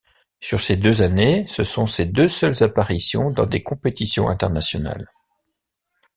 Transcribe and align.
Sur 0.39 0.61
ces 0.61 0.77
deux 0.77 1.03
années, 1.03 1.45
ce 1.47 1.63
sont 1.63 1.85
ses 1.85 2.07
deux 2.07 2.27
seules 2.27 2.63
apparitions 2.63 3.29
dans 3.29 3.45
des 3.45 3.61
compétitions 3.61 4.29
internationales. 4.29 5.07